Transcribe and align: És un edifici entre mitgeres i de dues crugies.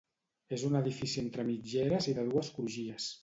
És 0.55 0.63
un 0.69 0.77
edifici 0.79 1.19
entre 1.25 1.45
mitgeres 1.51 2.09
i 2.13 2.17
de 2.21 2.25
dues 2.33 2.53
crugies. 2.59 3.13